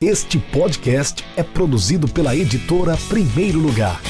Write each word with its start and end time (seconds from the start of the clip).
Este 0.00 0.38
podcast 0.38 1.24
é 1.36 1.42
produzido 1.42 2.06
pela 2.06 2.36
editora 2.36 2.96
Primeiro 3.08 3.58
Lugar. 3.58 4.00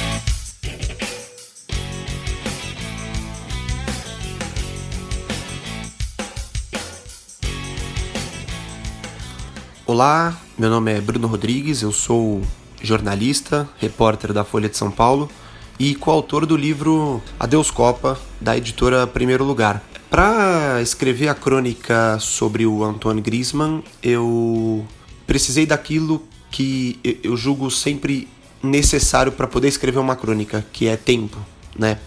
Olá, 9.87 10.39
meu 10.59 10.69
nome 10.69 10.93
é 10.93 11.01
Bruno 11.01 11.27
Rodrigues, 11.27 11.81
eu 11.81 11.91
sou 11.91 12.43
jornalista, 12.83 13.67
repórter 13.79 14.35
da 14.35 14.45
Folha 14.45 14.69
de 14.69 14.77
São 14.77 14.91
Paulo 14.91 15.31
e 15.79 15.95
coautor 15.95 16.45
do 16.45 16.55
livro 16.55 17.23
Adeus 17.41 17.71
Copa, 17.71 18.21
da 18.39 18.55
editora 18.55 19.07
Primeiro 19.07 19.43
Lugar. 19.43 19.83
Para 20.11 20.83
escrever 20.83 21.29
a 21.29 21.35
crônica 21.35 22.19
sobre 22.19 22.67
o 22.67 22.85
Antoine 22.85 23.23
Griezmann, 23.23 23.83
eu 24.03 24.87
precisei 25.29 25.67
daquilo 25.67 26.27
que 26.51 26.99
eu 27.23 27.37
julgo 27.37 27.71
sempre 27.71 28.27
necessário 28.63 29.31
para 29.31 29.47
poder 29.47 29.69
escrever 29.69 29.99
uma 29.99 30.17
crônica, 30.17 30.67
que 30.73 30.89
é 30.89 30.97
tempo, 30.97 31.37
né? 31.79 31.99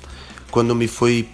Quando 0.49 0.75
me 0.75 0.87
foi 0.87 1.29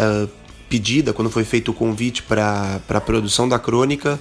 uh, 0.00 0.28
pedida, 0.70 1.12
quando 1.12 1.30
foi 1.30 1.44
feito 1.44 1.70
o 1.70 1.74
convite 1.74 2.22
para 2.22 2.80
a 2.88 3.00
produção 3.00 3.46
da 3.46 3.58
crônica, 3.58 4.18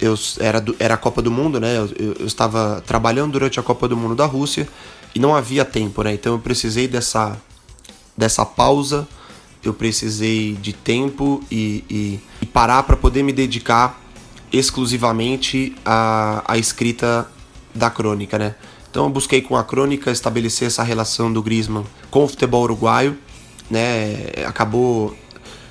eu 0.00 0.18
era, 0.40 0.62
era 0.80 0.94
a 0.94 0.96
Copa 0.96 1.22
do 1.22 1.30
Mundo, 1.30 1.60
né? 1.60 1.78
Eu, 1.78 2.16
eu, 2.18 2.26
estava 2.26 2.82
trabalhando 2.84 3.32
durante 3.32 3.60
a 3.60 3.62
Copa 3.62 3.86
do 3.86 3.96
Mundo 3.96 4.16
da 4.16 4.26
Rússia 4.26 4.68
e 5.14 5.20
não 5.20 5.36
havia 5.36 5.64
tempo, 5.64 6.02
né? 6.02 6.12
Então 6.14 6.32
eu 6.32 6.40
precisei 6.40 6.88
dessa, 6.88 7.40
dessa 8.16 8.44
pausa, 8.44 9.06
eu 9.62 9.72
precisei 9.72 10.54
de 10.60 10.72
tempo 10.72 11.44
e, 11.48 11.84
e, 11.88 12.20
e 12.42 12.46
parar 12.46 12.82
para 12.82 12.96
poder 12.96 13.22
me 13.22 13.32
dedicar 13.32 14.09
exclusivamente 14.52 15.74
à, 15.84 16.42
à 16.46 16.58
escrita 16.58 17.30
da 17.74 17.90
crônica, 17.90 18.38
né? 18.38 18.54
Então 18.90 19.04
eu 19.04 19.10
busquei 19.10 19.40
com 19.40 19.56
a 19.56 19.62
crônica 19.62 20.10
estabelecer 20.10 20.66
essa 20.66 20.82
relação 20.82 21.32
do 21.32 21.42
Griezmann 21.42 21.84
com 22.10 22.24
o 22.24 22.28
futebol 22.28 22.62
uruguaio, 22.62 23.16
né? 23.70 24.32
Acabou 24.46 25.16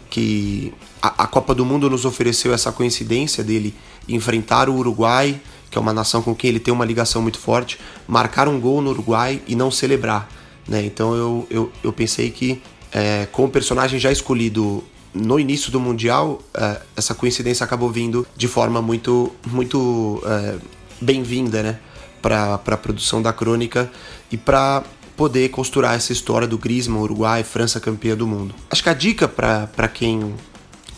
que 0.09 0.73
a, 1.01 1.23
a 1.23 1.27
Copa 1.27 1.53
do 1.53 1.65
Mundo 1.65 1.89
nos 1.89 2.05
ofereceu 2.05 2.53
essa 2.53 2.71
coincidência 2.71 3.43
dele 3.43 3.75
enfrentar 4.07 4.69
o 4.69 4.75
Uruguai 4.75 5.39
que 5.69 5.77
é 5.77 5.81
uma 5.81 5.93
nação 5.93 6.21
com 6.21 6.33
quem 6.35 6.49
ele 6.49 6.59
tem 6.59 6.73
uma 6.73 6.85
ligação 6.85 7.21
muito 7.21 7.39
forte, 7.39 7.79
marcar 8.07 8.47
um 8.47 8.59
gol 8.59 8.81
no 8.81 8.89
Uruguai 8.89 9.41
e 9.47 9.55
não 9.55 9.69
celebrar. 9.69 10.29
Né? 10.67 10.83
Então 10.85 11.13
eu, 11.15 11.47
eu, 11.49 11.71
eu 11.83 11.93
pensei 11.93 12.31
que 12.31 12.61
é, 12.91 13.27
com 13.31 13.45
o 13.45 13.49
personagem 13.49 13.99
já 13.99 14.11
escolhido 14.11 14.83
no 15.13 15.39
início 15.39 15.71
do 15.71 15.79
Mundial, 15.79 16.41
é, 16.53 16.81
essa 16.95 17.13
coincidência 17.13 17.63
acabou 17.63 17.89
vindo 17.89 18.27
de 18.35 18.47
forma 18.47 18.81
muito, 18.81 19.33
muito 19.47 20.21
é, 20.25 20.57
bem-vinda 21.01 21.63
né? 21.63 21.79
para 22.21 22.55
a 22.55 22.77
produção 22.77 23.21
da 23.21 23.33
crônica 23.33 23.91
e 24.31 24.37
para 24.37 24.83
poder 25.15 25.49
costurar 25.49 25.95
essa 25.95 26.13
história 26.13 26.47
do 26.47 26.57
Griezmann, 26.57 27.01
Uruguai, 27.01 27.43
França 27.43 27.79
campeã 27.79 28.15
do 28.15 28.25
mundo. 28.25 28.55
Acho 28.69 28.83
que 28.83 28.89
a 28.89 28.93
dica 28.93 29.27
para 29.27 29.87
quem 29.87 30.33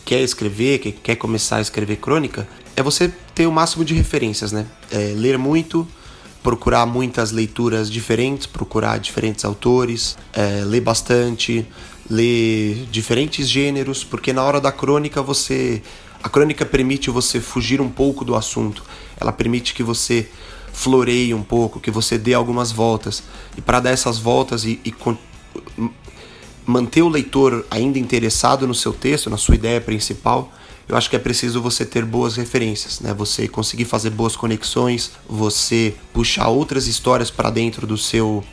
quer 0.04 0.20
escrever, 0.20 0.78
que 0.78 0.92
quer 0.92 1.16
começar 1.16 1.56
a 1.56 1.60
escrever 1.60 1.96
crônica, 1.96 2.46
é 2.76 2.82
você 2.82 3.12
ter 3.34 3.46
o 3.46 3.52
máximo 3.52 3.84
de 3.84 3.94
referências, 3.94 4.52
né? 4.52 4.66
É, 4.90 5.12
ler 5.16 5.38
muito, 5.38 5.86
procurar 6.42 6.86
muitas 6.86 7.32
leituras 7.32 7.90
diferentes, 7.90 8.46
procurar 8.46 8.98
diferentes 8.98 9.44
autores, 9.44 10.16
é, 10.32 10.62
ler 10.64 10.80
bastante, 10.80 11.66
ler 12.10 12.86
diferentes 12.90 13.48
gêneros, 13.48 14.04
porque 14.04 14.32
na 14.32 14.42
hora 14.42 14.60
da 14.60 14.72
crônica 14.72 15.22
você. 15.22 15.82
A 16.22 16.28
crônica 16.28 16.64
permite 16.64 17.10
você 17.10 17.40
fugir 17.40 17.80
um 17.80 17.88
pouco 17.88 18.24
do 18.24 18.36
assunto, 18.36 18.84
ela 19.18 19.32
permite 19.32 19.74
que 19.74 19.82
você 19.82 20.28
floreie 20.72 21.34
um 21.34 21.42
pouco, 21.42 21.80
que 21.80 21.90
você 21.90 22.16
dê 22.16 22.32
algumas 22.32 22.70
voltas. 22.70 23.24
E 23.56 23.60
para 23.60 23.80
dar 23.80 23.90
essas 23.90 24.18
voltas 24.18 24.64
e, 24.64 24.80
e 24.84 24.94
manter 26.64 27.02
o 27.02 27.08
leitor 27.08 27.66
ainda 27.70 27.98
interessado 27.98 28.66
no 28.66 28.74
seu 28.74 28.92
texto, 28.92 29.28
na 29.28 29.36
sua 29.36 29.56
ideia 29.56 29.80
principal, 29.80 30.52
eu 30.88 30.96
acho 30.96 31.08
que 31.08 31.16
é 31.16 31.18
preciso 31.18 31.60
você 31.60 31.84
ter 31.84 32.04
boas 32.04 32.36
referências, 32.36 33.00
né? 33.00 33.14
Você 33.14 33.48
conseguir 33.48 33.84
fazer 33.84 34.10
boas 34.10 34.36
conexões, 34.36 35.12
você 35.28 35.94
puxar 36.12 36.48
outras 36.48 36.86
histórias 36.86 37.30
para 37.30 37.50
dentro 37.50 37.86
do 37.86 37.96
seu 37.96 38.44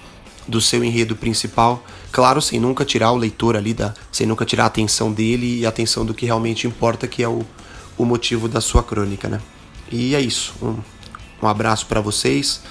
do 0.49 0.59
seu 0.59 0.83
enredo 0.83 1.15
principal, 1.15 1.83
claro, 2.11 2.41
sem 2.41 2.59
nunca 2.59 2.83
tirar 2.83 3.11
o 3.11 3.15
leitor 3.15 3.55
ali 3.55 3.73
da, 3.73 3.93
sem 4.11 4.25
nunca 4.25 4.45
tirar 4.45 4.63
a 4.63 4.67
atenção 4.67 5.11
dele 5.11 5.59
e 5.59 5.65
a 5.65 5.69
atenção 5.69 6.05
do 6.05 6.13
que 6.13 6.25
realmente 6.25 6.67
importa, 6.67 7.07
que 7.07 7.23
é 7.23 7.29
o, 7.29 7.45
o 7.97 8.05
motivo 8.05 8.47
da 8.47 8.59
sua 8.59 8.83
crônica, 8.83 9.29
né? 9.29 9.39
E 9.91 10.15
é 10.15 10.21
isso. 10.21 10.53
Um, 10.61 10.77
um 11.41 11.47
abraço 11.47 11.85
para 11.85 12.01
vocês 12.01 12.61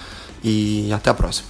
e 0.42 0.90
até 0.92 1.10
a 1.10 1.14
próxima. 1.14 1.48